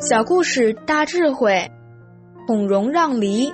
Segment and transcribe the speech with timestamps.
[0.00, 1.72] 小故事大智慧，
[2.46, 3.52] 孔融让梨。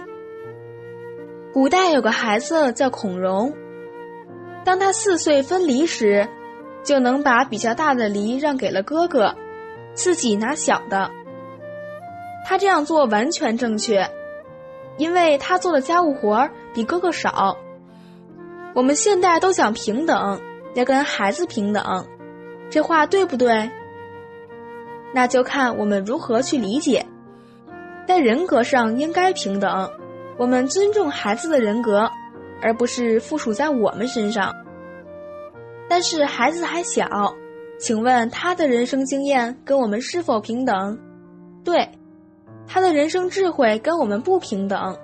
[1.54, 3.54] 古代有个孩子叫孔融，
[4.62, 6.28] 当他四岁分梨时，
[6.82, 9.34] 就能把比较大的梨让给了哥哥，
[9.94, 11.10] 自己拿小的。
[12.44, 14.06] 他这样做完全正确，
[14.98, 17.56] 因为他做的家务活比哥哥少。
[18.74, 20.38] 我们现代都讲平等，
[20.74, 22.06] 要跟孩子平等，
[22.68, 23.70] 这话对不对？
[25.14, 27.06] 那就看我们如何去理解，
[28.06, 29.88] 在人格上应该平等，
[30.36, 32.10] 我们尊重孩子的人格，
[32.60, 34.52] 而不是附属在我们身上。
[35.88, 37.08] 但是孩子还小，
[37.78, 40.98] 请问他的人生经验跟我们是否平等？
[41.62, 41.88] 对，
[42.66, 44.98] 他的人生智慧跟我们不平等，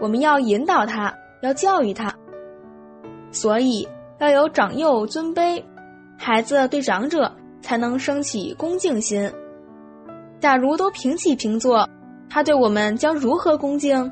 [0.00, 2.14] 我们要引导他，要教育他。
[3.30, 3.86] 所以
[4.18, 5.62] 要有长幼尊卑，
[6.16, 9.30] 孩子对长者才能升起恭敬心。
[10.42, 11.88] 假如都平起平坐，
[12.28, 14.10] 他对我们将如何恭敬？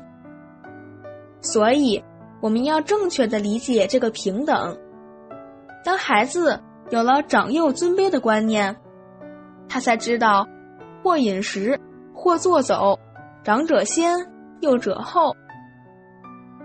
[1.41, 2.01] 所以，
[2.39, 4.77] 我们要正确的理解这个平等。
[5.83, 6.57] 当孩子
[6.89, 8.73] 有了长幼尊卑的观念，
[9.67, 10.47] 他才知道，
[11.03, 11.77] 或饮食，
[12.13, 12.97] 或坐走，
[13.43, 14.17] 长者先，
[14.61, 15.35] 幼者后。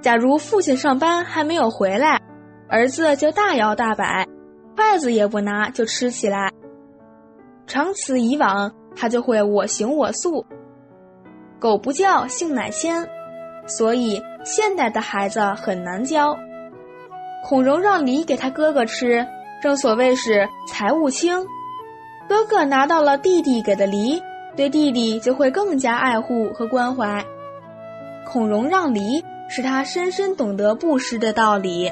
[0.00, 2.20] 假如父亲上班还没有回来，
[2.69, 4.28] 儿子就大摇大摆，
[4.77, 6.53] 筷子也不拿就吃起来。
[7.67, 8.72] 长此以往。
[8.97, 10.47] 他就会我行我素，
[11.61, 13.06] 狗不叫性乃迁，
[13.66, 16.36] 所以现代的孩子很难教。
[17.44, 19.27] 孔融让梨给他哥哥吃，
[19.62, 21.47] 正所谓是财物轻，
[22.28, 24.20] 哥哥拿到了弟弟给的梨，
[24.56, 27.25] 对弟弟就会更加爱护和关怀。
[28.27, 31.88] 孔融让梨，使他深深懂得布施的道理。